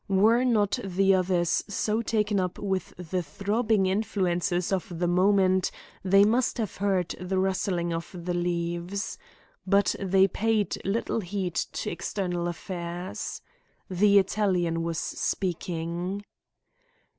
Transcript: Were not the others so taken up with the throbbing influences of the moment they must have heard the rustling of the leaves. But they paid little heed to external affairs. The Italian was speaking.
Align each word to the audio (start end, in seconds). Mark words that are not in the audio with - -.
Were 0.07 0.43
not 0.43 0.79
the 0.83 1.13
others 1.13 1.63
so 1.67 2.01
taken 2.01 2.39
up 2.39 2.57
with 2.57 2.91
the 2.97 3.21
throbbing 3.21 3.85
influences 3.85 4.71
of 4.73 4.97
the 4.97 5.07
moment 5.07 5.69
they 6.03 6.25
must 6.25 6.57
have 6.57 6.77
heard 6.77 7.09
the 7.21 7.37
rustling 7.37 7.93
of 7.93 8.09
the 8.11 8.33
leaves. 8.33 9.19
But 9.67 9.95
they 9.99 10.27
paid 10.27 10.83
little 10.83 11.19
heed 11.19 11.53
to 11.53 11.91
external 11.91 12.47
affairs. 12.47 13.43
The 13.91 14.17
Italian 14.17 14.81
was 14.81 14.97
speaking. 14.97 16.23